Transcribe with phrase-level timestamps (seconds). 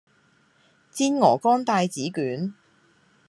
[0.89, 2.55] 煎鵝肝帶子卷